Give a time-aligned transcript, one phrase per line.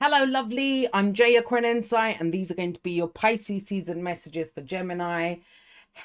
[0.00, 0.88] Hello, lovely.
[0.94, 5.38] I'm Jaya Insight, and these are going to be your Pisces season messages for Gemini.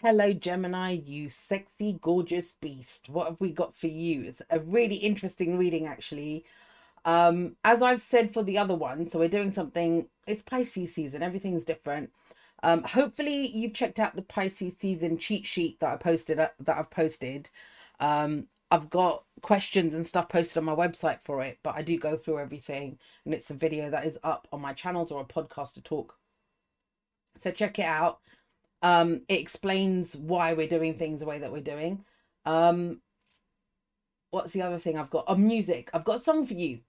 [0.01, 3.07] Hello, Gemini, you sexy, gorgeous beast.
[3.07, 4.23] What have we got for you?
[4.23, 6.43] It's a really interesting reading, actually.
[7.05, 11.21] Um, as I've said for the other one, so we're doing something, it's Pisces season,
[11.21, 12.09] everything's different.
[12.63, 16.79] Um, hopefully you've checked out the Pisces season cheat sheet that I posted uh, that
[16.79, 17.51] I've posted.
[17.99, 21.95] Um, I've got questions and stuff posted on my website for it, but I do
[21.95, 25.25] go through everything and it's a video that is up on my channels or a
[25.25, 26.17] podcast to talk.
[27.37, 28.17] So check it out.
[28.81, 32.03] Um, it explains why we're doing things the way that we're doing.
[32.47, 33.01] Um,
[34.31, 35.25] what's the other thing I've got?
[35.27, 35.91] Oh, music.
[35.93, 36.79] I've got a song for you.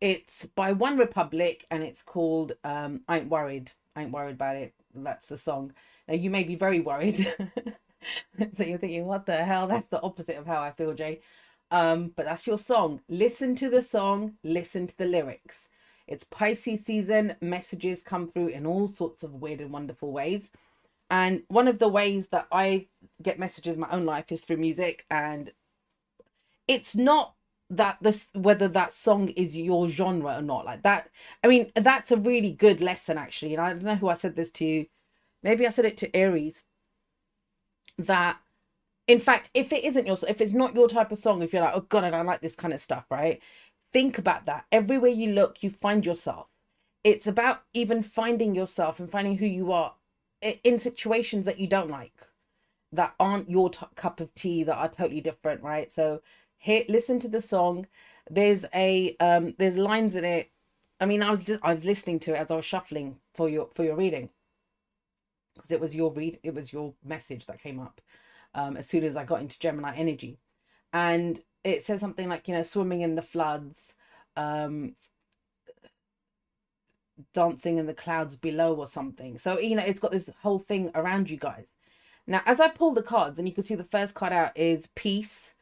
[0.00, 3.70] It's by OneRepublic and it's called um, I Ain't Worried.
[3.94, 4.74] I Ain't Worried About It.
[4.92, 5.72] That's the song.
[6.08, 7.32] Now you may be very worried.
[8.52, 9.66] so you're thinking, what the hell?
[9.66, 11.20] That's the opposite of how I feel, Jay.
[11.70, 13.00] Um, but that's your song.
[13.08, 15.68] Listen to the song, listen to the lyrics.
[16.06, 17.36] It's Pisces season.
[17.42, 20.52] Messages come through in all sorts of weird and wonderful ways.
[21.10, 22.86] And one of the ways that I
[23.22, 25.04] get messages in my own life is through music.
[25.10, 25.52] And
[26.68, 27.34] it's not
[27.70, 31.10] that this whether that song is your genre or not like that
[31.44, 34.34] i mean that's a really good lesson actually and i don't know who i said
[34.34, 34.86] this to
[35.42, 36.64] maybe i said it to aries
[37.98, 38.38] that
[39.06, 41.62] in fact if it isn't your if it's not your type of song if you're
[41.62, 43.40] like oh god i don't like this kind of stuff right?
[43.92, 44.66] Think about that.
[44.72, 46.48] Everywhere you look you find yourself.
[47.04, 49.94] It's about even finding yourself and finding who you are
[50.64, 52.26] in situations that you don't like
[52.92, 55.90] that aren't your t- cup of tea that are totally different right?
[55.92, 56.22] So
[56.58, 57.86] here listen to the song.
[58.30, 60.50] There's a um there's lines in it.
[61.00, 63.48] I mean i was just i was listening to it as i was shuffling for
[63.48, 64.30] your for your reading
[65.58, 68.00] because it was your read it was your message that came up
[68.54, 70.38] um, as soon as I got into Gemini energy,
[70.92, 73.94] and it says something like you know swimming in the floods,
[74.36, 74.94] um,
[77.34, 79.38] dancing in the clouds below or something.
[79.38, 81.68] So you know it's got this whole thing around you guys.
[82.26, 84.86] Now, as I pull the cards, and you can see the first card out is
[84.94, 85.54] peace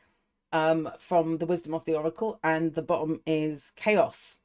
[0.52, 4.36] um, from the wisdom of the oracle, and the bottom is chaos,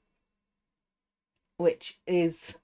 [1.57, 2.55] which is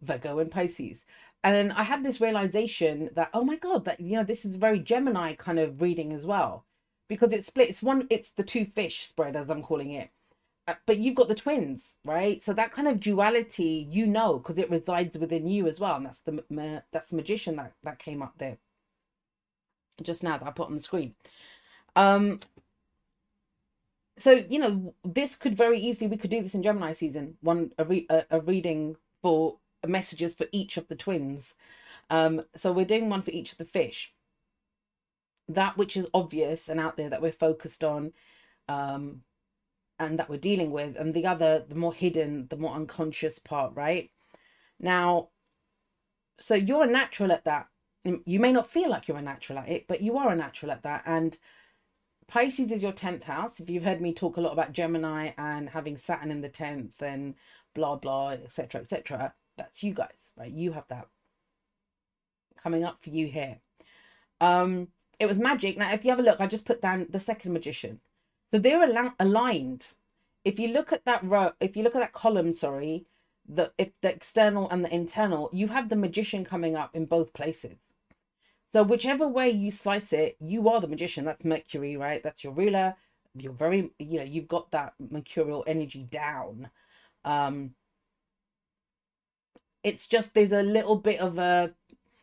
[0.00, 1.04] Virgo and Pisces
[1.44, 4.56] and then I had this realization that oh my god, that you know this is
[4.56, 6.64] a very Gemini kind of reading as well,
[7.08, 8.06] because it splits one.
[8.10, 10.10] It's the two fish spread as I'm calling it.
[10.66, 12.42] Uh, but you've got the twins, right?
[12.42, 16.06] So that kind of duality, you know, because it resides within you as well, and
[16.06, 18.58] that's the ma- that's the magician that that came up there
[20.02, 21.14] just now that I put on the screen.
[21.96, 22.40] Um,
[24.16, 27.72] so you know this could very easily we could do this in Gemini season one
[27.78, 29.58] a, re- a, a reading for
[29.88, 31.54] messages for each of the twins.
[32.10, 34.12] Um, so we're doing one for each of the fish.
[35.48, 38.12] That which is obvious and out there that we're focused on,
[38.68, 39.22] um,
[39.98, 43.74] and that we're dealing with, and the other, the more hidden, the more unconscious part,
[43.74, 44.10] right?
[44.80, 45.28] Now,
[46.38, 47.68] so you're a natural at that.
[48.04, 50.72] You may not feel like you're a natural at it, but you are a natural
[50.72, 51.04] at that.
[51.06, 51.38] And
[52.26, 53.60] Pisces is your 10th house.
[53.60, 57.00] If you've heard me talk a lot about Gemini and having Saturn in the 10th
[57.00, 57.34] and
[57.74, 60.50] blah, blah, etc., etc., that's you guys, right?
[60.50, 61.08] You have that
[62.62, 63.58] coming up for you here.
[64.40, 64.88] Um,
[65.18, 65.76] it was magic.
[65.76, 68.00] Now, if you have a look, I just put down the second magician.
[68.50, 69.88] So they're al- aligned.
[70.44, 73.06] If you look at that row, if you look at that column, sorry,
[73.48, 77.32] the if the external and the internal, you have the magician coming up in both
[77.32, 77.76] places.
[78.72, 81.24] So whichever way you slice it, you are the magician.
[81.24, 82.22] That's Mercury, right?
[82.22, 82.96] That's your ruler.
[83.36, 86.70] You're very, you know, you've got that mercurial energy down.
[87.24, 87.74] Um,
[89.84, 91.74] it's just there's a little bit of a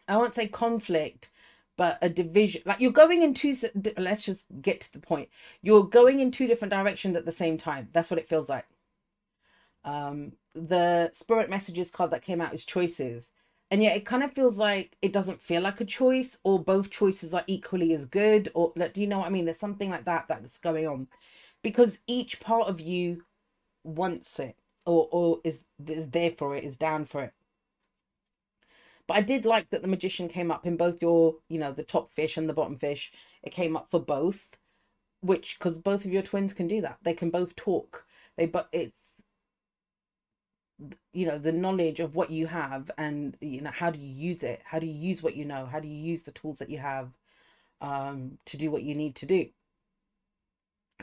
[0.08, 1.30] I won't say conflict,
[1.78, 2.64] but a division.
[2.66, 3.56] Like you're going in two.
[3.98, 5.30] Let's just get to the point.
[5.62, 7.88] You're going in two different directions at the same time.
[7.94, 8.66] That's what it feels like.
[9.86, 13.32] Um, the spirit messages card that came out is choices,
[13.70, 16.90] and yet it kind of feels like it doesn't feel like a choice, or both
[16.90, 18.52] choices are equally as good.
[18.54, 19.46] Or do you know what I mean?
[19.46, 21.08] There's something like that that's going on,
[21.62, 23.24] because each part of you
[23.84, 27.34] wants it, or or is, is there for it, is down for it
[29.11, 31.84] but I did like that the magician came up in both your, you know, the
[31.84, 33.11] top fish and the bottom fish.
[33.43, 34.58] It came up for both,
[35.19, 36.99] which because both of your twins can do that.
[37.03, 38.05] They can both talk.
[38.37, 39.13] They but it's
[41.11, 44.43] you know the knowledge of what you have and you know how do you use
[44.43, 46.69] it how do you use what you know how do you use the tools that
[46.69, 47.09] you have
[47.81, 49.46] um to do what you need to do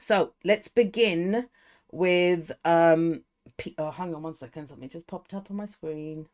[0.00, 1.46] so let's begin
[1.92, 3.22] with um
[3.76, 6.26] oh hang on one second something just popped up on my screen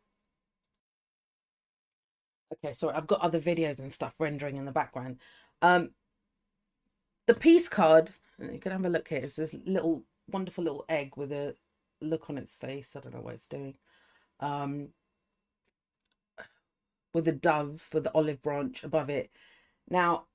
[2.55, 5.19] Okay, sorry, I've got other videos and stuff rendering in the background.
[5.63, 5.91] Um,
[7.27, 9.21] the peace card, you can have a look here.
[9.23, 11.55] It's this little wonderful little egg with a
[12.01, 12.95] look on its face.
[12.97, 13.77] I don't know what it's doing.
[14.41, 14.89] Um,
[17.13, 19.31] with a dove, with the olive branch above it.
[19.89, 20.27] Now,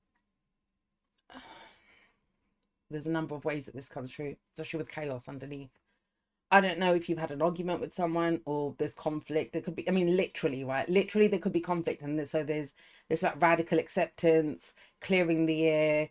[2.90, 5.79] there's a number of ways that this comes through, especially with chaos underneath.
[6.50, 9.52] I don't know if you've had an argument with someone or there's conflict.
[9.52, 10.88] There could be, I mean, literally, right?
[10.88, 12.74] Literally, there could be conflict, and so there's
[13.08, 16.10] there's about radical acceptance, clearing the air,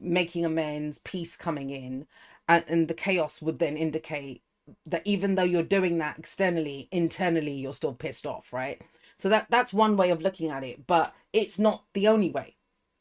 [0.00, 2.06] making amends, peace coming in,
[2.48, 4.42] and, and the chaos would then indicate
[4.86, 8.82] that even though you're doing that externally, internally you're still pissed off, right?
[9.18, 12.56] So that that's one way of looking at it, but it's not the only way.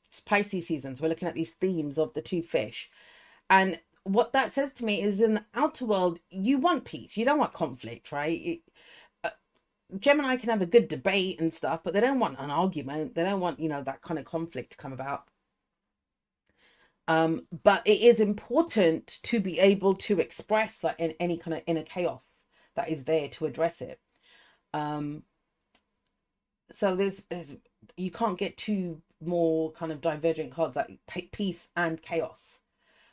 [0.09, 1.01] It's Pisces seasons.
[1.01, 2.89] We're looking at these themes of the two fish,
[3.49, 7.17] and what that says to me is in the outer world, you want peace.
[7.17, 8.39] You don't want conflict, right?
[8.39, 8.59] It,
[9.23, 9.31] uh,
[9.99, 13.15] Gemini can have a good debate and stuff, but they don't want an argument.
[13.15, 15.23] They don't want, you know, that kind of conflict to come about.
[17.07, 21.63] Um, but it is important to be able to express like in any kind of
[21.65, 22.25] inner chaos
[22.75, 23.99] that is there to address it.
[24.73, 25.23] Um,
[26.71, 27.55] so there's, there's
[27.97, 30.99] you can't get two more kind of divergent cards like
[31.31, 32.59] peace and chaos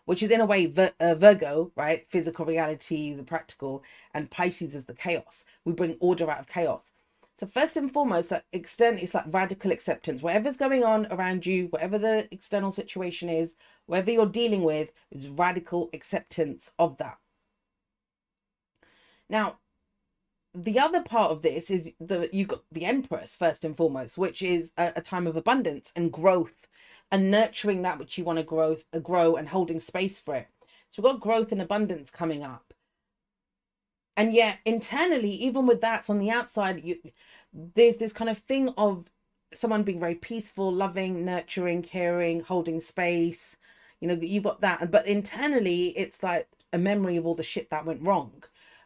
[0.05, 2.07] which is in a way Vir- uh, Virgo, right?
[2.09, 3.83] Physical reality, the practical,
[4.15, 5.45] and Pisces is the chaos.
[5.65, 6.93] We bring order out of chaos.
[7.39, 10.23] So first and foremost, that external it's like radical acceptance.
[10.23, 13.57] Whatever's going on around you, whatever the external situation is,
[13.87, 17.19] whatever you're dealing with, is radical acceptance of that.
[19.29, 19.59] Now,
[20.55, 24.43] the other part of this is the you got the Empress first and foremost, which
[24.43, 26.69] is a, a time of abundance and growth
[27.13, 30.49] and nurturing that which you want to grow, uh, grow and holding space for it.
[30.91, 32.73] So we've got growth and abundance coming up.
[34.17, 36.99] And yet internally, even with that on the outside, you
[37.53, 39.11] there's this kind of thing of
[39.55, 43.57] someone being very peaceful, loving, nurturing, caring, holding space.
[44.01, 44.91] You know, you've got that.
[44.91, 48.43] But internally, it's like a memory of all the shit that went wrong,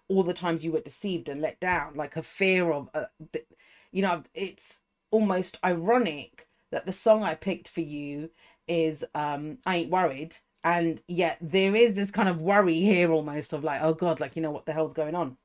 [0.08, 3.04] all the times you were deceived and let down, like a fear of, uh,
[3.92, 4.82] you know, it's
[5.12, 6.45] almost ironic
[6.76, 8.30] that the song I picked for you
[8.68, 10.36] is um I ain't worried.
[10.62, 14.36] And yet there is this kind of worry here almost of like, oh God, like,
[14.36, 15.38] you know, what the hell's going on?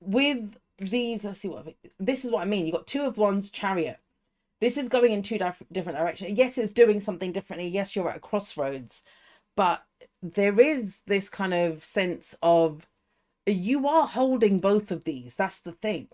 [0.00, 1.66] With these, let's see what
[2.00, 2.64] this is what I mean.
[2.64, 3.98] You got two of wands chariot.
[4.60, 6.38] This is going in two dif- different directions.
[6.38, 7.68] Yes, it's doing something differently.
[7.68, 9.02] Yes, you're at a crossroads,
[9.56, 9.84] but
[10.22, 12.86] there is this kind of sense of
[13.46, 15.34] you are holding both of these.
[15.34, 16.08] That's the thing.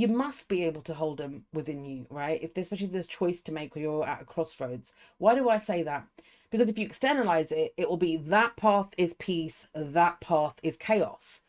[0.00, 2.42] You must be able to hold them within you, right?
[2.42, 4.94] If there's especially if there's choice to make or you're at a crossroads.
[5.18, 6.06] Why do I say that?
[6.50, 10.78] Because if you externalize it, it will be that path is peace, that path is
[10.78, 11.40] chaos.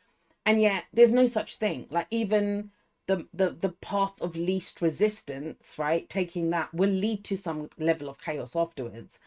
[0.45, 1.87] And yet there's no such thing.
[1.89, 2.71] Like even
[3.07, 6.09] the the the path of least resistance, right?
[6.09, 9.17] Taking that will lead to some level of chaos afterwards.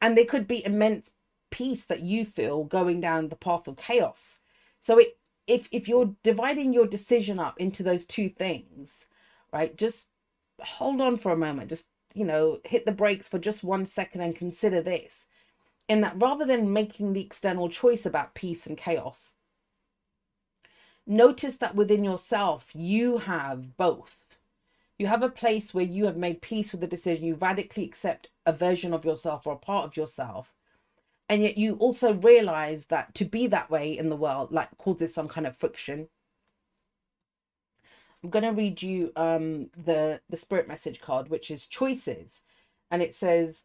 [0.00, 1.10] And there could be immense
[1.50, 4.38] peace that you feel going down the path of chaos.
[4.80, 5.18] So it
[5.52, 9.06] if if you're dividing your decision up into those two things
[9.52, 10.08] right just
[10.60, 11.68] hold on for a moment.
[11.70, 15.28] Just you know hit the brakes for just one second and consider this.
[15.88, 19.36] In that rather than making the external choice about peace and chaos
[21.06, 24.18] notice that within yourself you have both.
[24.98, 27.26] You have a place where you have made peace with the decision.
[27.26, 30.54] You radically accept a version of yourself or a part of yourself
[31.28, 35.14] and yet you also realize that to be that way in the world like causes
[35.14, 36.08] some kind of friction.
[38.22, 42.42] I'm going to read you um the the spirit message card which is choices.
[42.90, 43.64] And it says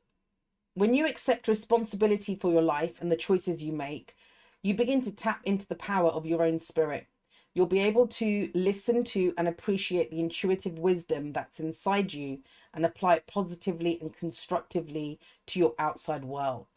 [0.76, 4.16] when you accept responsibility for your life and the choices you make
[4.64, 7.08] you begin to tap into the power of your own spirit.
[7.54, 12.40] You'll be able to listen to and appreciate the intuitive wisdom that's inside you
[12.74, 16.68] and apply it positively and constructively to your outside world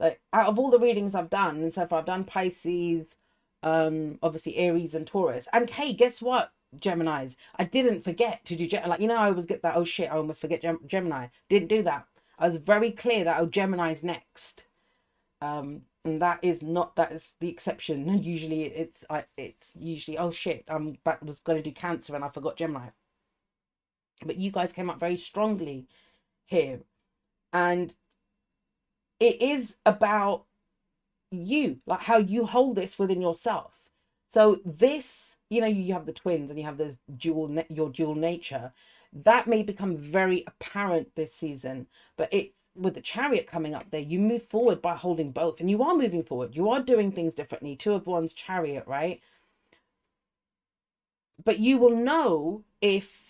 [0.00, 3.16] like out of all the readings I've done, and so far I've done Pisces,
[3.62, 5.46] um, obviously Aries and Taurus.
[5.52, 6.52] And hey, guess what?
[6.78, 7.36] Gemini's.
[7.56, 8.88] I didn't forget to do Gemini.
[8.90, 11.28] like you know I always get that oh shit I almost forget Gem- Gemini.
[11.48, 12.06] Didn't do that.
[12.38, 14.64] I was very clear that oh Gemini's next.
[15.42, 18.22] Um, and that is not that is the exception.
[18.22, 22.24] Usually it's I it's usually oh shit I'm back was going to do Cancer and
[22.24, 22.88] I forgot Gemini.
[24.24, 25.88] But you guys came up very strongly
[26.46, 26.80] here,
[27.52, 27.94] and
[29.20, 30.46] it is about
[31.30, 33.84] you, like how you hold this within yourself.
[34.28, 38.14] So this, you know, you have the twins and you have this dual, your dual
[38.14, 38.72] nature.
[39.12, 41.86] That may become very apparent this season,
[42.16, 45.68] but it with the chariot coming up there, you move forward by holding both, and
[45.68, 46.54] you are moving forward.
[46.54, 47.76] You are doing things differently.
[47.76, 49.20] Two of wands chariot, right?
[51.44, 53.29] But you will know if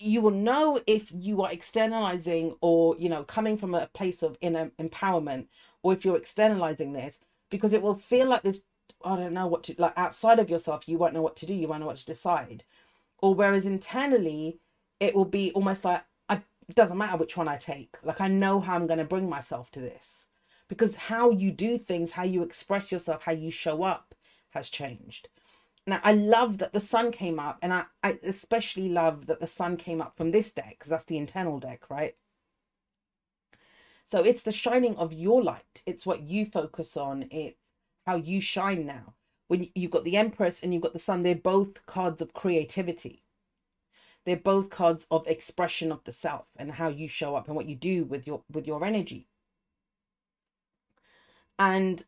[0.00, 4.38] you will know if you are externalizing or you know coming from a place of
[4.40, 5.46] inner empowerment
[5.82, 8.62] or if you're externalizing this because it will feel like this
[9.04, 11.54] i don't know what to like outside of yourself you won't know what to do
[11.54, 12.64] you won't know what to decide.
[13.22, 14.58] Or whereas internally
[14.98, 16.36] it will be almost like I,
[16.68, 19.28] it doesn't matter which one i take like i know how i'm going to bring
[19.28, 20.26] myself to this.
[20.68, 24.14] Because how you do things how you express yourself how you show up
[24.50, 25.28] has changed
[25.86, 29.46] now I love that the sun came up, and I, I especially love that the
[29.46, 32.16] sun came up from this deck because that's the internal deck, right?
[34.04, 35.82] So it's the shining of your light.
[35.86, 37.26] It's what you focus on.
[37.30, 37.56] It's
[38.06, 39.14] how you shine now.
[39.46, 43.22] When you've got the Empress and you've got the Sun, they're both cards of creativity.
[44.24, 47.66] They're both cards of expression of the self and how you show up and what
[47.66, 49.28] you do with your with your energy.
[51.58, 52.04] And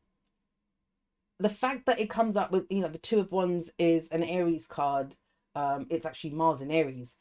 [1.42, 4.22] the fact that it comes up with you know the two of wands is an
[4.22, 5.16] aries card
[5.56, 7.18] um it's actually mars in aries.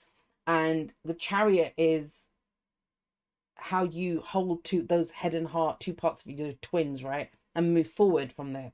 [0.47, 2.13] And the chariot is
[3.55, 7.73] how you hold to those head and heart two parts of your twins right and
[7.73, 8.71] move forward from there.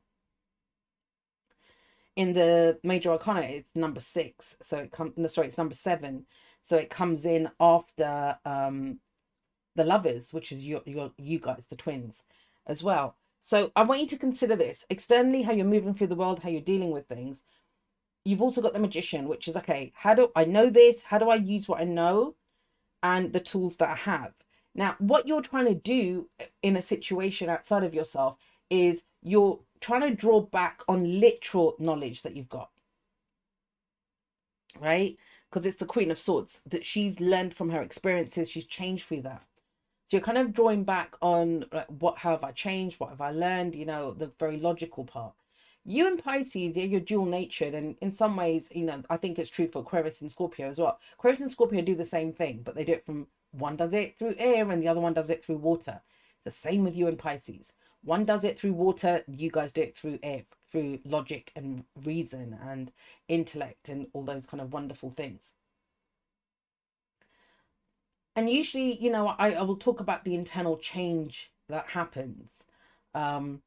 [2.16, 6.26] In the major arcana it's number six so it comes no sorry it's number seven.
[6.64, 9.00] So it comes in after um
[9.76, 12.26] the lovers which is your your you guys the twins
[12.66, 13.16] as well
[13.48, 16.50] so I want you to consider this externally, how you're moving through the world, how
[16.50, 17.44] you're dealing with things.
[18.26, 21.04] You've also got the magician, which is okay, how do I know this?
[21.04, 22.36] How do I use what I know
[23.02, 24.34] and the tools that I have?
[24.76, 26.30] Now, what you're trying to do
[26.62, 28.36] in a situation outside of yourself
[28.70, 32.70] is you're trying to draw back on literal knowledge that you've got.
[34.78, 35.16] Right?
[35.50, 39.22] Because it's the Queen of Swords that she's learned from her experiences, she's changed through
[39.22, 39.44] that.
[40.08, 42.98] So you're kind of drawing back on like, what have I changed?
[42.98, 43.76] What have I learned?
[43.76, 45.34] You know, the very logical part.
[45.84, 49.38] You and Pisces, yeah, you're dual natured, and in some ways, you know, I think
[49.38, 51.00] it's true for Aquarius and Scorpio as well.
[51.14, 54.18] Aquarius and Scorpio do the same thing, but they do it from one does it
[54.18, 56.02] through air and the other one does it through water.
[56.36, 57.74] It's the same with you and Pisces.
[58.02, 62.58] One does it through water, you guys do it through air, through logic and reason
[62.66, 62.92] and
[63.28, 65.54] intellect and all those kind of wonderful things
[68.38, 72.64] and usually you know I, I will talk about the internal change that happens.
[73.16, 73.64] Um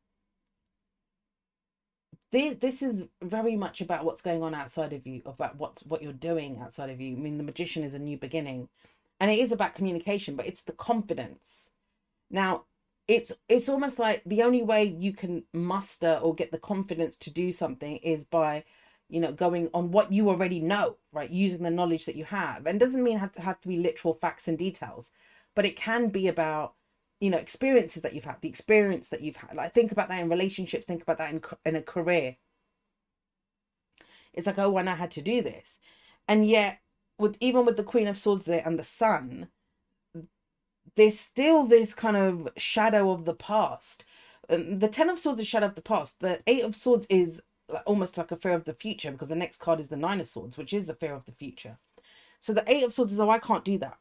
[2.32, 6.02] this, this is very much about what's going on outside of you about what's what
[6.02, 7.16] you're doing outside of you.
[7.16, 8.70] I mean the magician is a new beginning
[9.20, 11.70] and it is about communication but it's the confidence.
[12.30, 12.64] Now
[13.08, 17.30] it's it's almost like the only way you can muster or get the confidence to
[17.30, 18.64] do something is by
[19.10, 21.30] you know going on what you already know right?
[21.30, 22.66] Using the knowledge that you have.
[22.66, 25.10] And doesn't mean have to have to be literal facts and details
[25.54, 26.74] but it can be about
[27.20, 29.54] you know experiences that you've had the experience that you've had.
[29.54, 32.36] Like think about that in relationships think about that in, in a career.
[34.32, 35.78] It's like oh when i had to do this.
[36.28, 36.80] And yet
[37.18, 39.48] with even with the queen of swords there and the sun
[40.96, 44.04] there's still this kind of shadow of the past.
[44.48, 46.20] The ten of swords is shadow of the past.
[46.20, 47.42] The eight of swords is
[47.86, 50.28] almost like a fear of the future because the next card is the nine of
[50.28, 51.78] swords which is a fear of the future.
[52.40, 53.98] So the eight of swords is oh i can't do that.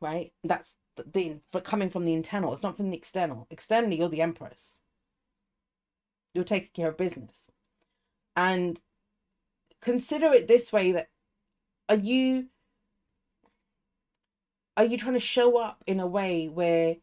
[0.00, 0.32] Right?
[0.44, 2.52] That's the, the for coming from the internal.
[2.52, 3.46] It's not from the external.
[3.50, 4.80] Externally you're the empress.
[6.34, 7.50] You're taking care of business.
[8.36, 8.80] And
[9.80, 11.08] consider it this way that
[11.88, 12.46] are you
[14.76, 16.96] are you trying to show up in a way where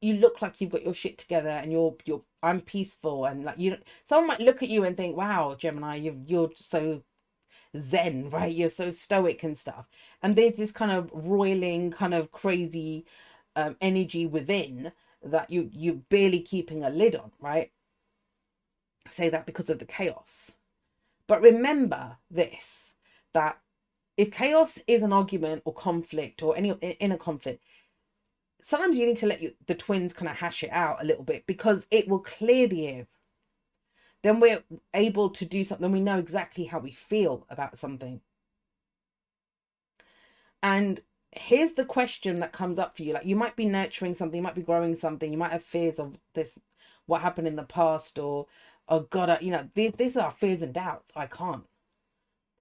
[0.00, 3.58] you look like you've got your shit together and you're you're I'm peaceful and like
[3.58, 7.02] you someone might look at you and think, wow, Gemini, you you're so
[7.78, 8.52] zen, right?
[8.52, 9.86] You're so stoic and stuff.
[10.22, 13.06] And there's this kind of roiling, kind of crazy
[13.56, 14.92] um, energy within
[15.22, 17.72] that you you're barely keeping a lid on, right?
[19.06, 20.52] I say that because of the chaos.
[21.26, 22.94] But remember this
[23.34, 23.58] that
[24.16, 27.62] if chaos is an argument or conflict or any inner conflict,
[28.60, 31.24] sometimes you need to let you, the twins kind of hash it out a little
[31.24, 33.06] bit because it will clear the air.
[34.22, 35.90] Then we're able to do something.
[35.92, 38.20] We know exactly how we feel about something.
[40.62, 41.00] And
[41.32, 43.12] here's the question that comes up for you.
[43.12, 45.98] Like you might be nurturing something, you might be growing something, you might have fears
[45.98, 46.58] of this,
[47.06, 48.46] what happened in the past, or
[48.88, 51.12] oh God, I, you know, these these are fears and doubts.
[51.14, 51.64] I can't.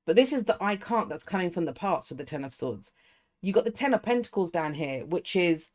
[0.05, 2.53] But this is the I can't that's coming from the past with the Ten of
[2.53, 2.91] Swords.
[3.41, 5.69] You got the Ten of Pentacles down here, which is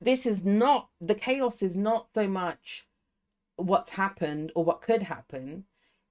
[0.00, 2.86] this is not the chaos is not so much
[3.56, 5.64] what's happened or what could happen.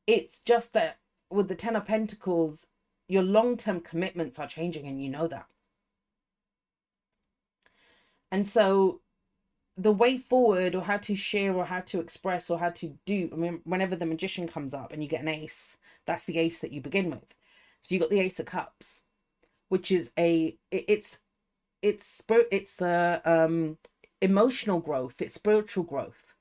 [0.05, 2.65] It's just that with the ten of pentacles
[3.07, 5.47] your long-term commitments are changing and you know that.
[8.31, 9.01] And so
[9.75, 13.29] the way forward or how to share or how to express or how to do
[13.31, 16.59] i mean whenever the magician comes up and you get an ace that's the ace
[16.59, 17.35] that you begin with.
[17.81, 19.01] So you got the ace of cups
[19.69, 21.19] which is a it's
[21.81, 23.77] it's spirit it's the um
[24.21, 26.35] emotional growth it's spiritual growth.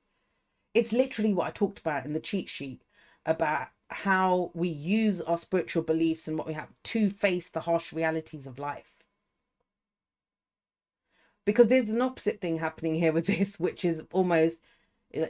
[0.74, 2.82] It's literally what i talked about in the cheat sheet
[3.26, 7.92] about how we use our spiritual beliefs and what we have to face the harsh
[7.92, 9.02] realities of life.
[11.46, 14.60] Because there's an opposite thing happening here with this which is almost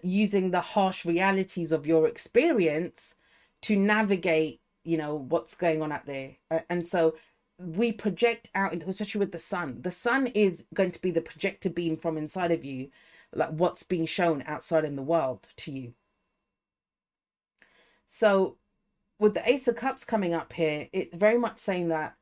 [0.03, 3.15] using the harsh realities of your experience
[3.63, 6.37] to navigate you know what's going on out there.
[6.71, 7.15] And so
[7.59, 9.79] we project out into especially with the sun.
[9.83, 12.91] The sun is going to be the projector beam from inside of you
[13.35, 15.95] like what's being shown outside in the world to you.
[18.09, 18.57] So
[19.19, 22.17] with the ace of cups coming up here it's very much saying that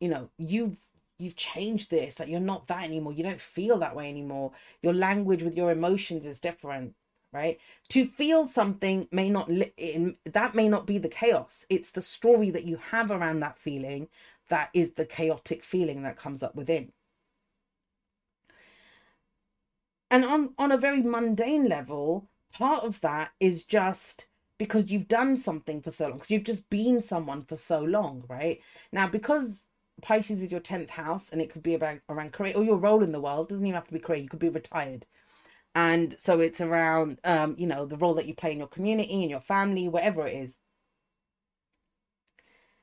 [0.00, 0.78] you know you've
[1.18, 2.20] you've changed this.
[2.20, 3.12] Like you're not that anymore.
[3.12, 4.52] You don't feel that way anymore.
[4.82, 6.94] Your language with your emotions is different
[7.32, 7.58] right?
[7.90, 11.66] To feel something may not li- that may not be the chaos.
[11.68, 14.08] It's the story that you have around that feeling
[14.48, 16.92] that is the chaotic feeling that comes up within
[20.10, 25.36] and on on a very mundane level part of that is just because you've done
[25.36, 28.60] something for so long because you've just been someone for so long right
[28.92, 29.64] now because
[30.02, 33.02] Pisces is your 10th house and it could be about around career or your role
[33.02, 33.48] in the world.
[33.48, 34.20] Doesn't even have to be career.
[34.20, 35.06] You could be retired.
[35.74, 39.22] And so it's around, um, you know, the role that you play in your community,
[39.22, 40.60] in your family, whatever it is.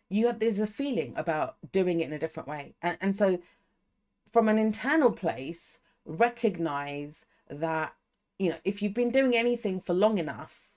[0.10, 2.76] You have, there's a feeling about doing it in a different way.
[2.82, 3.40] And, and so
[4.32, 7.94] from an internal place, recognize that,
[8.40, 10.74] you know, if you've been doing anything for long enough,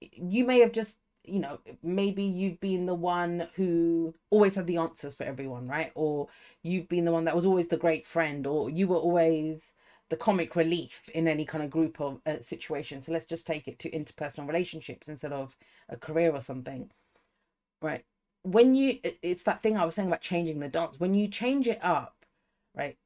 [0.00, 4.78] you may have just you know maybe you've been the one who always had the
[4.78, 5.92] answers for everyone right?
[5.94, 6.28] Or
[6.62, 9.60] you've been the one that was always the great friend or you were always
[10.08, 13.00] the comic relief in any kind of group of uh, situation.
[13.00, 15.56] So let's just take it to interpersonal relationships instead of
[15.88, 16.90] a career or something
[17.82, 18.04] right
[18.42, 20.98] when you it's that thing i was saying about changing the dance.
[20.98, 22.24] When you change it up
[22.74, 22.96] right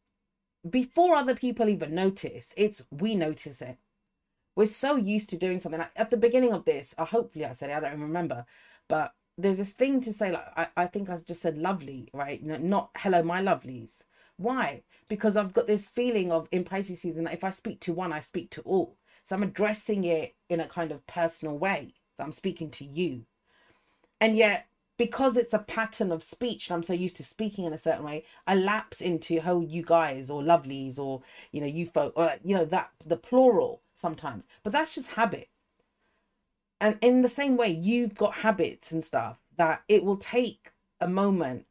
[0.68, 3.76] before other people even notice it's we notice it.
[4.56, 5.80] We're so used to doing something.
[5.80, 8.47] Like at the beginning of this uh, hopefully i said it i don't remember
[8.88, 12.42] but there's this thing to say like i, I think i just said lovely right?
[12.42, 14.02] Not hello my lovelies.
[14.36, 14.82] Why?
[15.08, 18.12] Because i've got this feeling of in pisces season that if i speak to one
[18.12, 18.97] i speak to all.
[19.25, 23.26] So i'm addressing it in a kind of personal way that i'm speaking to you.
[24.20, 27.73] And yet because it's a pattern of speech and I'm so used to speaking in
[27.73, 31.87] a certain way, I lapse into oh you guys or lovelies or you know you
[31.87, 34.45] folk or you know that the plural sometimes.
[34.63, 35.49] But that's just habit.
[36.80, 41.09] And in the same way, you've got habits and stuff that it will take a
[41.09, 41.67] moment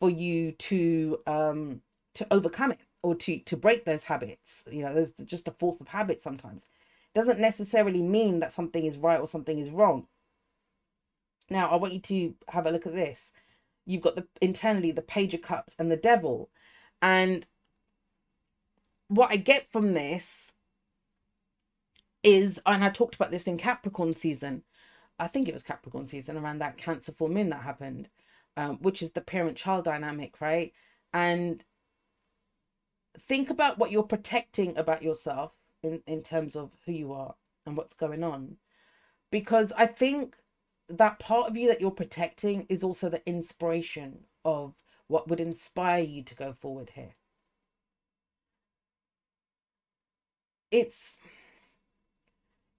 [0.00, 1.82] for you to um
[2.14, 4.64] to overcome it or to to break those habits.
[4.70, 6.66] You know, there's just a force of habit sometimes.
[7.14, 10.06] Doesn't necessarily mean that something is right or something is wrong
[11.50, 13.32] now, I want you to have a look at this.
[13.86, 16.50] You've got the internally the Page of Cups and the Devil.
[17.00, 17.46] And
[19.08, 20.52] what I get from this
[22.22, 24.62] is, and I talked about this in Capricorn season,
[25.18, 28.08] I think it was Capricorn season around that Cancer full moon that happened,
[28.56, 30.72] um, which is the parent child dynamic, right?
[31.12, 31.64] And
[33.18, 35.52] think about what you're protecting about yourself
[35.82, 37.34] in, in terms of who you are
[37.66, 38.56] and what's going on.
[39.30, 40.36] Because I think
[40.92, 44.74] that part of you that you're protecting is also the inspiration of
[45.08, 47.14] what would inspire you to go forward here.
[50.70, 51.16] It's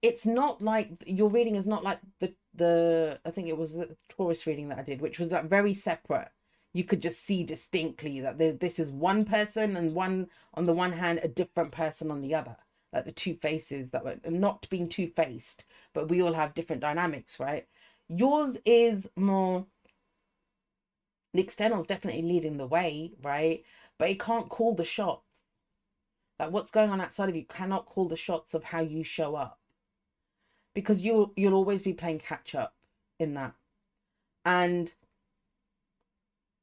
[0.02, 3.96] it's not like your reading is not like the the I think it was the
[4.10, 6.30] Taurus reading that I did, which was like very separate.
[6.74, 10.92] You could just see distinctly that this is one person and one on the one
[10.92, 12.58] hand, a different person on the other,
[12.92, 16.82] like the two faces that were not being two faced, but we all have different
[16.82, 17.68] dynamics, right?
[18.10, 19.66] Yours is more
[21.34, 23.64] the external is definitely leading the way, right?
[23.98, 25.24] But it can't call the shots.
[26.40, 29.36] Like what's going on outside of you cannot call the shots of how you show
[29.36, 29.60] up.
[30.74, 32.76] Because you'll you'll always be playing catch up
[33.20, 33.54] in that.
[34.46, 34.94] And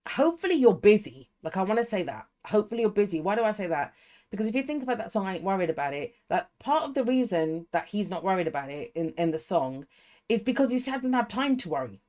[0.09, 1.31] hopefully you're busy.
[1.43, 2.27] Like I want to say that.
[2.47, 3.21] Hopefully you're busy.
[3.21, 3.95] Why do I say that?
[4.31, 6.15] Because if you think about that song, I ain't worried about it.
[6.29, 9.87] Like part of the reason that he's not worried about it in, in the song
[10.31, 12.01] is because he doesn't have time to worry.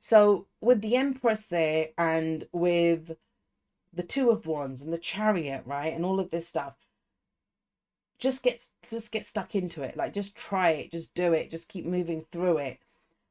[0.00, 3.16] So with the Empress there and with
[3.92, 6.76] the Two of Wands and the Chariot, right, and all of this stuff,
[8.18, 9.98] just get just get stuck into it.
[9.98, 12.78] Like just try it, just do it, just keep moving through it,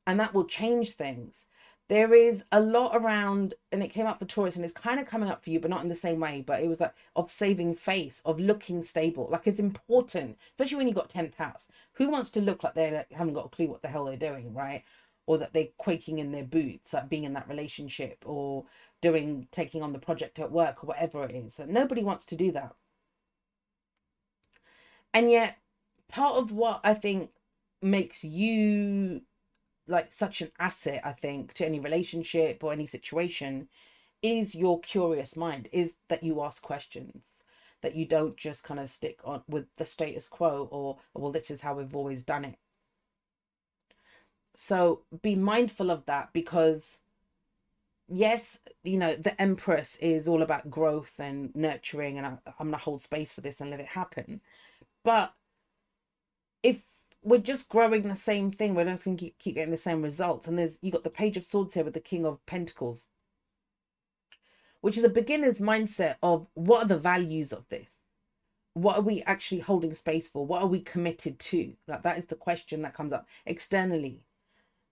[0.06, 1.48] and that will change things
[1.88, 5.06] there is a lot around and it came up for Taurus and it's kind of
[5.06, 7.30] coming up for you but not in the same way but it was like of
[7.30, 12.10] saving face of looking stable like it's important especially when you got 10th house who
[12.10, 14.84] wants to look like they haven't got a clue what the hell they're doing right
[15.28, 18.66] or that they're quaking in their boots like being in that relationship or
[19.02, 21.60] doing taking on the project at work or whatever it is.
[21.60, 22.76] And nobody wants to do that.
[25.14, 25.58] And yet,
[26.10, 27.30] part of what I think
[27.82, 29.22] makes you
[29.88, 33.68] like such an asset, I think, to any relationship or any situation
[34.22, 37.44] is your curious mind, is that you ask questions,
[37.82, 41.52] that you don't just kind of stick on with the status quo or, well, this
[41.52, 42.56] is how we've always done it.
[44.58, 47.00] So be mindful of that because,
[48.08, 52.78] yes, you know, the Empress is all about growth and nurturing, and I, I'm to
[52.78, 54.42] hold space for this and let it happen.
[55.04, 55.34] But
[56.64, 56.84] if
[57.26, 58.76] we're just growing the same thing.
[58.76, 60.48] We're just going to keep getting the same results.
[60.48, 63.08] And there's you got the Page of Swords here with the King of Pentacles,
[64.82, 67.98] which is a beginner's mindset of what are the values of this?
[68.74, 70.46] What are we actually holding space for?
[70.46, 71.74] What are we committed to?
[71.88, 74.22] Like that is the question that comes up externally.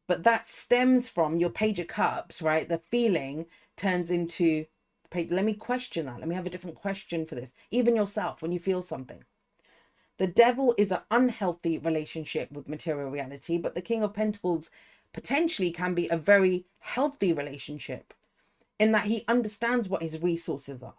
[0.08, 2.68] But that stems from your Page of Cups, right?
[2.68, 3.46] The feeling
[3.78, 4.66] turns into.
[5.16, 6.18] Let me question that.
[6.18, 7.54] Let me have a different question for this.
[7.70, 9.24] Even yourself, when you feel something
[10.18, 14.70] the devil is an unhealthy relationship with material reality, but the King of Pentacles
[15.12, 18.14] potentially can be a very healthy relationship
[18.80, 20.96] in that he understands what his resources are.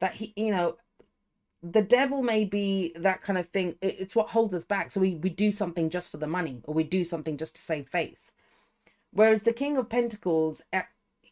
[0.00, 0.76] That he, you know,
[1.62, 3.76] the devil may be that kind of thing.
[3.82, 4.90] It's what holds us back.
[4.90, 7.62] So we, we do something just for the money or we do something just to
[7.62, 8.32] save face.
[9.12, 10.82] Whereas the King of Pentacles eh,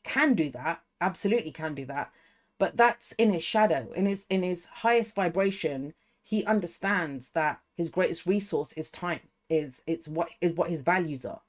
[0.02, 2.10] can do that, absolutely can do that.
[2.58, 5.92] But that's in his shadow, in his in his highest vibration
[6.26, 11.24] he understands that his greatest resource is time is it's what is what his values
[11.24, 11.40] are.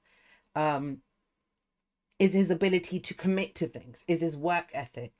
[0.56, 1.00] Um
[2.20, 5.14] is his ability to commit to things is his work ethic.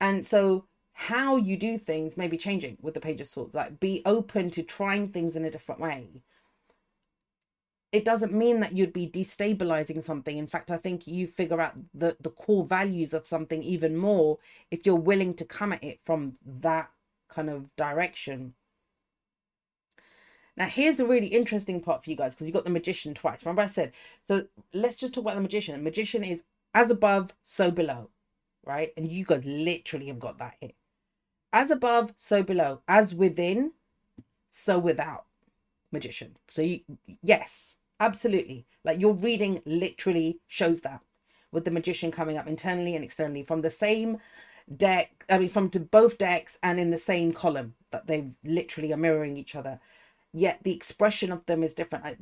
[0.00, 3.54] And so how you do things may be changing with the page of swords.
[3.54, 6.22] Like be open to trying things in a different way.
[7.92, 10.38] It doesn't mean that you'd be destabilizing something.
[10.38, 14.38] In fact i think you figure out the the core values of something even more
[14.70, 16.90] if you're willing to come at it from that
[17.28, 18.54] kind of direction
[20.56, 23.44] now, here's the really interesting part for you guys because you got the magician twice.
[23.44, 23.92] Remember, I said,
[24.26, 25.76] so let's just talk about the magician.
[25.76, 28.08] The magician is as above, so below,
[28.64, 28.92] right?
[28.96, 30.72] And you guys literally have got that here.
[31.52, 32.80] As above, so below.
[32.88, 33.72] As within,
[34.50, 35.26] so without.
[35.92, 36.36] Magician.
[36.48, 36.80] So, you,
[37.22, 38.66] yes, absolutely.
[38.82, 41.00] Like your reading literally shows that
[41.52, 44.18] with the magician coming up internally and externally from the same
[44.74, 45.24] deck.
[45.28, 48.98] I mean, from to both decks and in the same column that they literally are
[48.98, 49.78] mirroring each other
[50.36, 52.04] yet the expression of them is different.
[52.04, 52.16] I,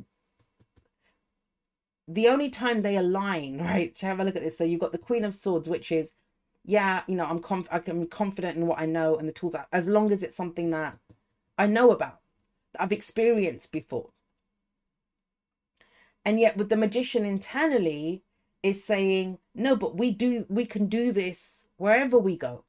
[2.07, 3.99] the only time they align, right?
[4.01, 4.57] Have a look at this.
[4.57, 6.13] So you've got the Queen of Swords, which is,
[6.65, 9.89] yeah, you know, I'm conf- I'm confident in what I know and the tools, as
[9.89, 10.97] long as it's something that
[11.59, 12.21] I know about,
[12.73, 14.11] that I've experienced before.
[16.25, 18.23] And yet, with the magician internally,
[18.63, 22.65] is saying, no, but we do, we can do this wherever we go,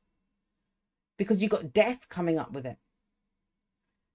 [1.18, 2.78] because you've got death coming up with it.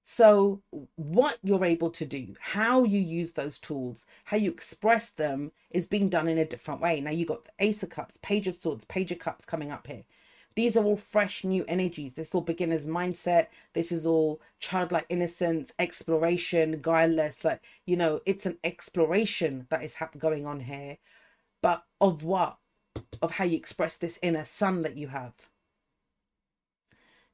[0.02, 0.62] So,
[0.96, 5.86] what you're able to do, how you use those tools, how you express them is
[5.86, 7.00] being done in a different way.
[7.00, 9.86] Now, you got the Ace of Cups, Page of Swords, Page of Cups coming up
[9.86, 10.04] here.
[10.56, 12.14] These are all fresh new energies.
[12.14, 13.48] This is all beginner's mindset.
[13.72, 17.44] This is all childlike innocence, exploration, guileless.
[17.44, 20.98] Like, you know, it's an exploration that is going on here.
[21.62, 22.58] But of what?
[23.22, 25.34] Of how you express this inner sun that you have.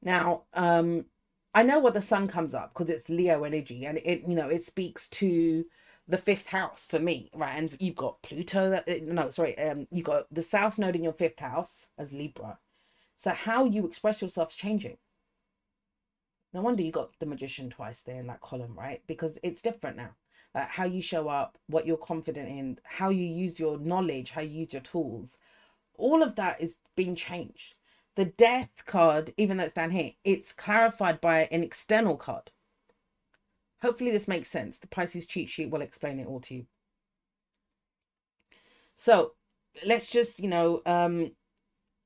[0.01, 1.05] Now, um,
[1.57, 4.47] I know what the sun comes up because it's Leo energy and it, you know,
[4.47, 5.65] it speaks to
[6.07, 7.55] the fifth house for me, right?
[7.55, 11.03] And you've got Pluto that, uh, no, sorry, um, you've got the south node in
[11.03, 12.59] your fifth house as Libra.
[13.15, 14.97] So how you express yourself is changing.
[16.53, 19.01] No wonder you got the magician twice there in that column, right?
[19.07, 20.11] Because it's different now.
[20.53, 24.41] Like how you show up, what you're confident in, how you use your knowledge, how
[24.41, 25.39] you use your tools.
[25.95, 27.73] All of that is being changed.
[28.17, 32.49] The death card, even though it's down here, it's clarified by an external card.
[33.83, 34.79] Hopefully this makes sense.
[34.79, 36.65] The Pisces cheat sheet will explain it all to you.
[38.95, 39.33] So
[39.85, 41.33] let's just, you know, um,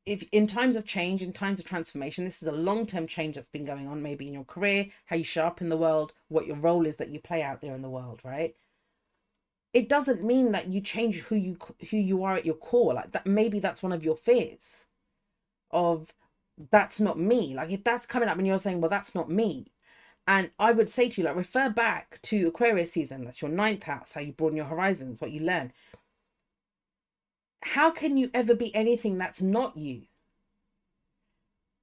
[0.06, 3.48] if in times of change, in times of transformation, this is a long-term change that's
[3.48, 6.46] been going on, maybe in your career, how you show up in the world, what
[6.46, 8.54] your role is that you play out there in the world, right?
[9.74, 11.58] It doesn't mean that you change who you
[11.90, 12.94] who you are at your core.
[12.94, 14.88] Like that, maybe that's one of your fears
[15.74, 16.14] of
[16.70, 17.54] that's not me.
[17.56, 19.72] Like if that's coming up and you're saying, well, that's not me.
[20.28, 23.26] And I would say to you, like, refer back to Aquarius season.
[23.26, 25.74] That's your ninth house, how you broaden your horizons, what you learn.
[27.64, 30.04] How can you ever be anything that's not you?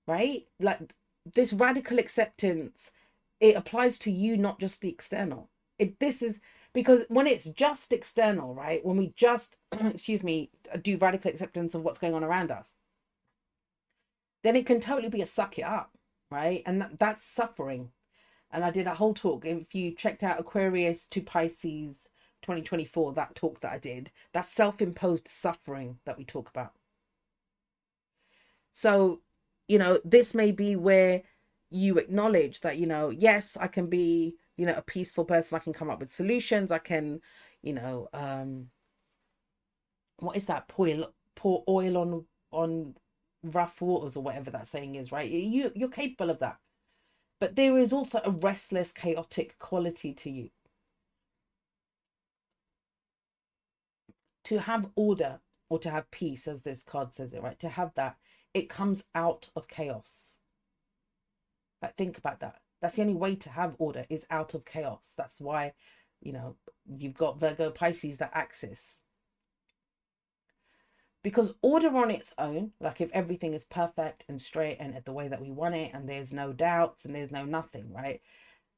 [0.07, 0.47] Right?
[0.61, 0.95] Like
[1.35, 2.93] this radical acceptance,
[3.41, 5.51] it applies to you, not just the external.
[5.79, 6.41] It this is
[6.73, 8.85] because when it's just external, right?
[8.85, 10.51] When we just, excuse me,
[10.83, 12.75] do radical acceptance of what's going on around us,
[14.49, 15.91] then it can totally be a suck it up,
[16.31, 16.63] right?
[16.65, 17.91] And that, that's suffering.
[18.51, 19.45] And I did a whole talk.
[19.45, 22.09] If you checked out Aquarius to Pisces
[22.41, 26.73] 2024, that talk that I did, that's self imposed suffering that we talk about.
[28.73, 29.21] So,
[29.67, 31.25] you know, this may be where
[31.69, 35.57] you acknowledge that, you know, yes, I can be, you know, a peaceful person.
[35.57, 36.73] I can come up with solutions.
[36.73, 37.21] I can,
[37.61, 38.71] you know, um,
[40.21, 40.69] what is that?
[40.69, 40.89] Pour,
[41.35, 42.95] pour oil on, on
[43.43, 45.31] rough waters or whatever that saying is, right?
[45.31, 46.59] You, you're capable of that.
[47.41, 50.51] But there is also a restless, chaotic quality to you.
[54.45, 57.59] To have order or to have peace, as this card says it, right?
[57.61, 58.17] To have that,
[58.55, 60.33] it comes out of chaos.
[61.83, 62.57] Like, think about that.
[62.81, 65.13] That's the only way to have order is out of chaos.
[65.17, 65.75] That's why,
[66.21, 68.98] you know, you've got Virgo Pisces, that axis.
[71.29, 75.13] Because order on its own, like if everything is perfect and straight and at the
[75.13, 78.23] way that we want it, and there's no doubts and there's no nothing, right?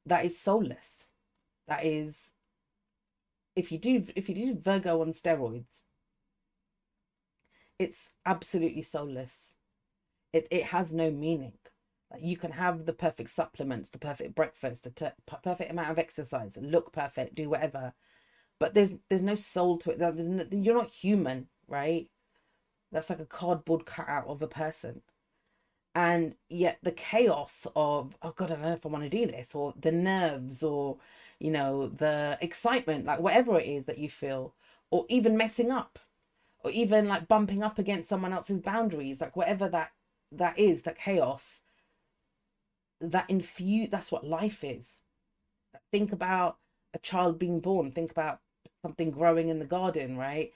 [0.07, 1.07] That is soulless.
[1.69, 2.33] That is,
[3.55, 5.83] if you do, if you do Virgo on steroids,
[7.79, 9.55] it's absolutely soulless.
[10.33, 11.53] It it has no meaning.
[12.11, 16.01] Like you can have the perfect supplements, the perfect breakfast, the ter- perfect amount of
[16.01, 17.93] exercise, look perfect, do whatever,
[18.59, 20.53] but there's there's no soul to it.
[20.53, 22.11] You're not human, right?
[22.93, 25.03] That's like a cardboard cutout of a person.
[25.95, 29.27] And yet the chaos of, oh God, I don't know if I want to do
[29.27, 30.99] this, or the nerves, or,
[31.39, 34.55] you know, the excitement, like whatever it is that you feel,
[34.91, 35.99] or even messing up,
[36.63, 39.93] or even like bumping up against someone else's boundaries, like whatever that
[40.33, 41.63] that is, that chaos,
[43.01, 45.01] that infuse, that's what life is.
[45.91, 46.59] Think about
[46.95, 48.41] a child being born, think about
[48.83, 50.53] something growing in the garden, right?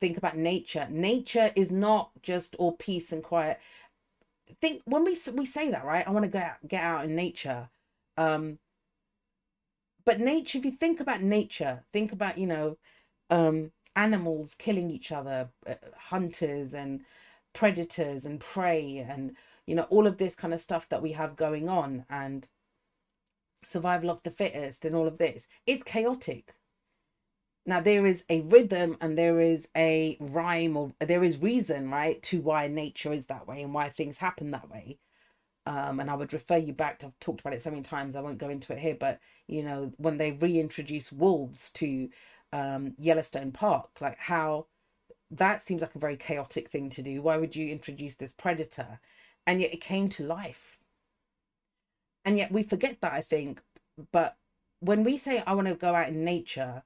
[0.00, 0.86] Think about nature.
[0.90, 3.60] Nature is not just all peace and quiet.
[4.60, 6.06] Think when we we say that, right?
[6.06, 7.68] I want to go out, get out in nature.
[8.16, 8.58] Um,
[10.04, 12.78] but nature, if you think about nature, think about you know,
[13.30, 17.02] um, animals killing each other, uh, hunters and
[17.52, 21.36] predators and prey, and you know all of this kind of stuff that we have
[21.36, 22.48] going on, and
[23.66, 25.46] survival of the fittest, and all of this.
[25.66, 26.54] It's chaotic
[27.68, 32.22] now there is a rhythm and there is a rhyme or there is reason, right,
[32.24, 34.98] to why nature is that way and why things happen that way.
[35.66, 38.16] Um, and I would refer you back to I've talked about it so many times.
[38.16, 42.08] I won't go into it here, but you know when they reintroduce wolves to
[42.54, 44.66] um, Yellowstone Park, like how
[45.30, 47.20] that seems like a very chaotic thing to do.
[47.22, 49.00] Why would you introduce this predator?
[49.46, 50.78] And yet it came to life.
[52.24, 53.60] And yet we forget that I think.
[54.12, 54.36] But
[54.80, 56.82] when we say I want to go out in nature,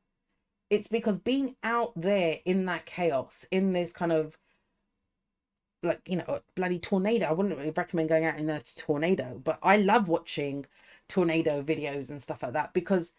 [0.72, 4.38] it's because being out there in that chaos, in this kind of
[5.82, 7.26] like you know bloody tornado.
[7.26, 10.64] I wouldn't recommend going out in a tornado, but I love watching
[11.10, 13.12] tornado videos and stuff like that because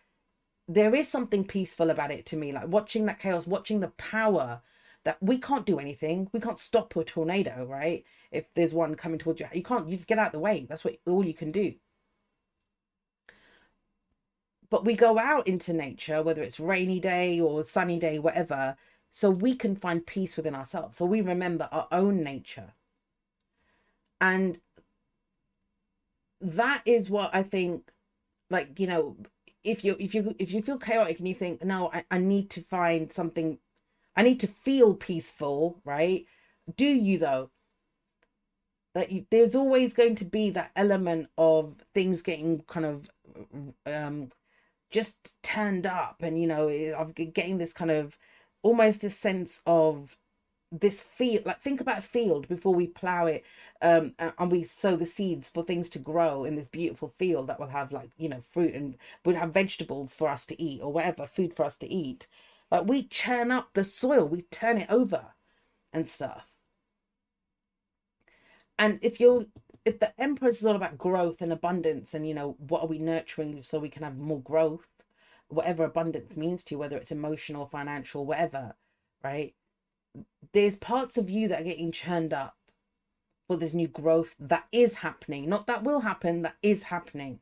[0.67, 2.51] there is something peaceful about it to me.
[2.51, 4.61] Like watching that chaos, watching the power
[5.03, 6.29] that we can't do anything.
[6.33, 8.03] We can't stop a tornado, right?
[8.31, 9.87] If there's one coming towards you, you can't.
[9.87, 10.65] You just get out of the way.
[10.67, 11.75] That's what all you can do
[14.73, 18.75] but we go out into nature whether it's rainy day or sunny day whatever
[19.11, 20.97] so we can find peace within ourselves.
[20.97, 22.73] So we remember our own nature.
[24.19, 24.59] And
[26.41, 27.91] that is what i think
[28.49, 29.15] like you know
[29.63, 32.49] if you if you if you feel chaotic and you think no I, I need
[32.49, 33.59] to find something
[34.17, 36.25] i need to feel peaceful right?
[36.75, 37.49] Do you though?
[38.93, 43.09] That you, there's always going to be that element of things getting kind of
[43.85, 44.29] um
[44.93, 48.17] just turned up and you know i'm getting this kind of
[48.63, 50.15] almost a sense of
[50.71, 53.43] this field like think about a field before we plow it
[53.81, 57.59] um and we sow the seeds for things to grow in this beautiful field that
[57.59, 60.91] will have like you know fruit and would have vegetables for us to eat or
[60.91, 62.27] whatever food for us to eat.
[62.71, 65.33] Like we churn up the soil we turn it over
[65.93, 66.47] and stuff.
[68.79, 69.45] And if you're
[69.85, 72.99] if the empress is all about growth and abundance and you know what are we
[72.99, 74.87] nurturing so we can have more growth
[75.49, 78.75] whatever abundance means to you whether it's emotional financial whatever
[79.23, 79.53] right?
[80.51, 82.57] There's parts of you that are getting churned up
[83.47, 87.39] for this new growth that is happening not that will happen that is happening.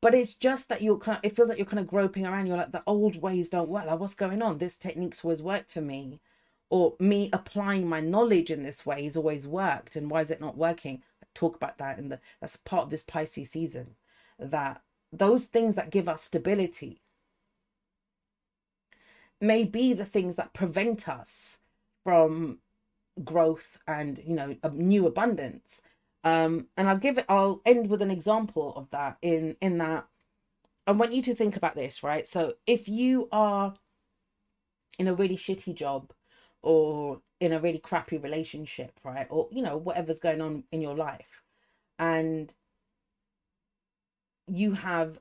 [0.00, 2.46] But it's just that you're kind of it feels like you're kind of groping around
[2.46, 4.58] you're like the old ways don't work like what's going on?
[4.58, 6.20] This technique's always worked for me
[6.70, 10.40] or me applying my knowledge in this way has always worked and why is it
[10.40, 11.02] not working?
[11.22, 13.96] I talk about that in the that's part of this pisces season
[14.38, 17.02] that those things that give us stability
[19.40, 21.58] may be the things that prevent us
[22.04, 22.58] from
[23.24, 25.82] growth and you know a new abundance.
[26.24, 30.06] Um and i'll give it i'll end with an example of that in in that
[30.86, 32.28] i want you to think about this right?
[32.28, 33.74] So if you are
[34.98, 36.12] in a really shitty job
[36.62, 40.96] or in a really crappy relationship right or you know whatever's going on in your
[40.96, 41.42] life
[41.98, 42.54] and
[44.46, 45.18] you have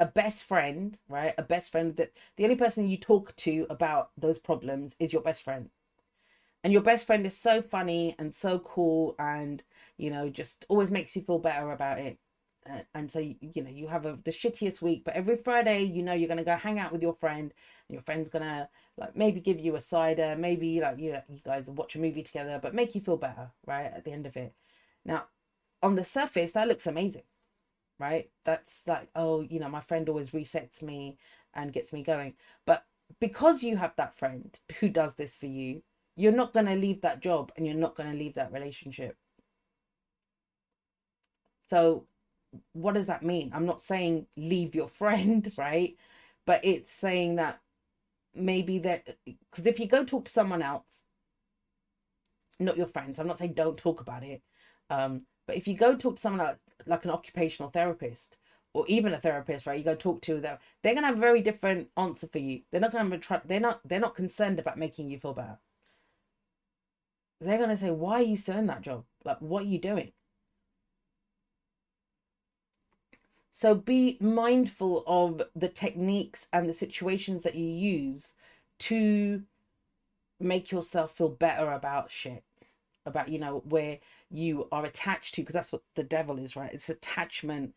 [0.00, 1.34] a best friend, right?
[1.38, 5.22] A best friend that the only person you talk to about those problems is your
[5.22, 5.70] best friend.
[6.64, 9.62] And your best friend is so funny and so cool and,
[9.98, 12.18] you know, just always makes you feel better about it.
[12.94, 16.12] And so, you know, you have a, the shittiest week, but every Friday, you know,
[16.12, 17.52] you're going to go hang out with your friend
[17.88, 21.22] and your friend's going to like maybe give you a cider, maybe like, you know,
[21.28, 23.92] you guys watch a movie together, but make you feel better, right?
[23.94, 24.54] At the end of it.
[25.04, 25.26] Now,
[25.82, 27.22] on the surface, that looks amazing
[27.98, 28.30] right?
[28.44, 31.18] That's like, oh, you know, my friend always resets me
[31.54, 32.34] and gets me going.
[32.66, 32.84] But
[33.20, 35.82] because you have that friend who does this for you,
[36.16, 39.16] you're not going to leave that job and you're not going to leave that relationship.
[41.68, 42.06] So,
[42.72, 43.50] what does that mean?
[43.54, 45.96] I'm not saying leave your friend, right?
[46.46, 47.60] But it's saying that
[48.34, 51.04] maybe that because if you go talk to someone else,
[52.58, 54.42] not your friends, I'm not saying don't talk about it.
[54.90, 58.36] Um, but if you go talk to someone else, like an occupational therapist
[58.74, 59.78] or even a therapist, right?
[59.78, 62.62] You go talk to them, they're gonna have a very different answer for you.
[62.70, 65.58] They're not gonna try, they're not they're not concerned about making you feel bad.
[67.40, 69.04] They're gonna say, Why are you still in that job?
[69.24, 70.12] Like what are you doing?
[73.58, 78.34] So be mindful of the techniques and the situations that you use
[78.80, 79.44] to
[80.38, 82.44] make yourself feel better about shit
[83.06, 83.98] about you know where
[84.30, 86.70] you are attached to because that's what the devil is right?
[86.70, 87.72] It's attachment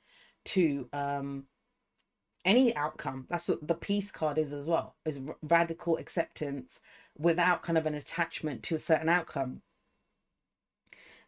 [0.48, 1.46] to um
[2.44, 3.26] any outcome.
[3.30, 6.82] That's what the peace card is as well is radical acceptance
[7.18, 9.62] without kind of an attachment to a certain outcome.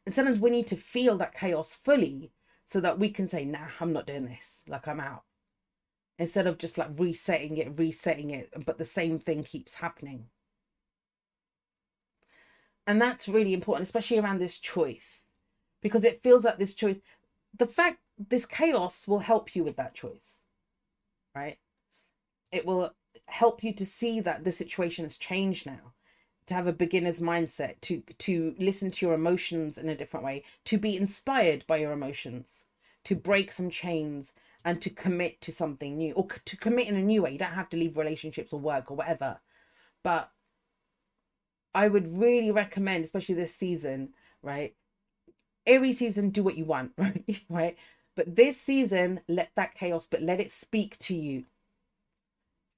[0.05, 2.33] And sometimes we need to feel that chaos fully
[2.71, 4.63] so that we can say nah i'm not doing this.
[4.67, 5.23] Like i'm out.
[6.17, 10.27] Instead of just like resetting it resetting it but the same thing keeps happening.
[12.87, 15.25] And that's really important, especially around this choice,
[15.81, 16.97] because it feels like this choice,
[17.57, 20.39] the fact this chaos will help you with that choice,
[21.35, 21.57] right?
[22.51, 22.91] It will
[23.27, 25.93] help you to see that the situation has changed now
[26.47, 30.43] to have a beginner's mindset to to listen to your emotions in a different way
[30.65, 32.65] to be inspired by your emotions
[33.03, 37.01] to break some chains and to commit to something new or to commit in a
[37.01, 39.39] new way you don't have to leave relationships or work or whatever
[40.03, 40.31] but
[41.73, 44.75] I would really recommend, especially this season, right?
[45.65, 47.43] Every season, do what you want, right?
[47.49, 47.77] right?
[48.15, 51.45] But this season, let that chaos, but let it speak to you.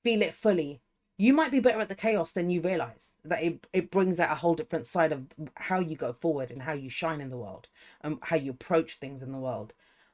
[0.04, 0.83] Feel it fully.
[1.18, 3.12] You might be better at the chaos than you realize.
[3.24, 6.62] That it, it brings out a whole different side of how you go forward and
[6.62, 7.68] how you shine in the world
[8.02, 9.74] and how you approach things in the world.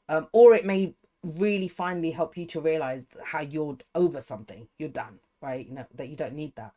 [0.10, 4.68] Um, or it may really finally help you to realize how you're over something.
[4.78, 5.66] You're done, right?
[5.68, 6.74] You know, that you don't need that.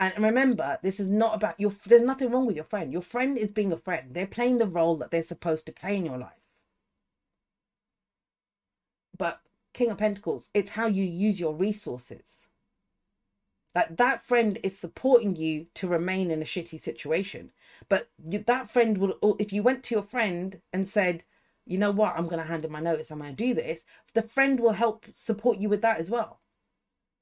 [0.00, 1.72] And remember, this is not about your.
[1.86, 2.92] There's nothing wrong with your friend.
[2.92, 4.08] Your friend is being a friend.
[4.12, 6.32] They're playing the role that they're supposed to play in your life.
[9.16, 9.40] But
[9.72, 12.43] King of Pentacles, it's how you use your resources.
[13.74, 17.50] Like that friend is supporting you to remain in a shitty situation.
[17.88, 21.24] But that friend will, if you went to your friend and said,
[21.66, 23.84] you know what, I'm going to hand in my notice, I'm going to do this,
[24.12, 26.40] the friend will help support you with that as well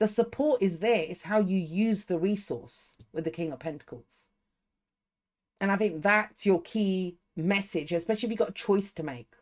[0.02, 1.06] the support is there.
[1.08, 4.24] It's how you use the resource with the King of Pentacles.
[5.60, 9.32] And I think that's your key message, especially if you've got a choice to make.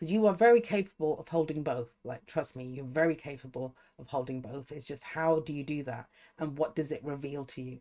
[0.00, 1.90] Because you are very capable of holding both.
[2.04, 4.72] Like, trust me, you're very capable of holding both.
[4.72, 6.06] It's just how do you do that?
[6.38, 7.80] And what does it reveal to you?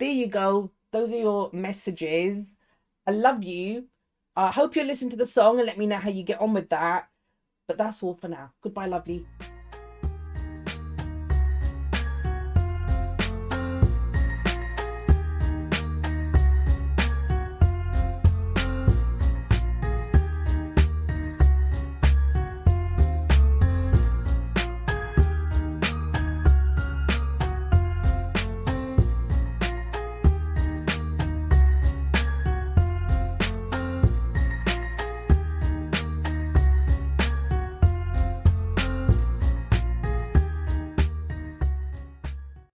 [0.00, 0.72] There you go.
[0.90, 2.44] Those are your messages.
[3.06, 3.84] I love you.
[4.34, 6.54] I hope you listen to the song and let me know how you get on
[6.54, 7.08] with that.
[7.68, 8.50] But that's all for now.
[8.60, 9.26] Goodbye, lovely.